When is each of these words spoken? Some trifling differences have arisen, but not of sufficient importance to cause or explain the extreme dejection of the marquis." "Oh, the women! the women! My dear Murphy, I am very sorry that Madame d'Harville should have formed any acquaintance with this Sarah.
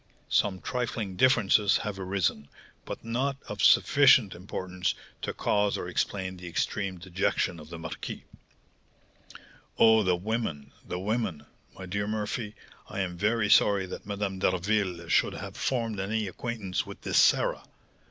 Some 0.29 0.61
trifling 0.61 1.15
differences 1.15 1.77
have 1.77 1.99
arisen, 1.99 2.47
but 2.85 3.05
not 3.05 3.37
of 3.47 3.61
sufficient 3.61 4.33
importance 4.33 4.95
to 5.21 5.31
cause 5.31 5.77
or 5.77 5.87
explain 5.87 6.37
the 6.37 6.47
extreme 6.47 6.97
dejection 6.97 7.59
of 7.59 7.69
the 7.69 7.77
marquis." 7.77 8.23
"Oh, 9.77 10.01
the 10.01 10.15
women! 10.15 10.71
the 10.83 10.97
women! 10.97 11.45
My 11.77 11.85
dear 11.85 12.07
Murphy, 12.07 12.55
I 12.89 13.01
am 13.01 13.15
very 13.15 13.51
sorry 13.51 13.85
that 13.85 14.07
Madame 14.07 14.39
d'Harville 14.39 15.07
should 15.07 15.33
have 15.35 15.55
formed 15.55 15.99
any 15.99 16.27
acquaintance 16.27 16.83
with 16.83 17.01
this 17.01 17.19
Sarah. 17.19 17.61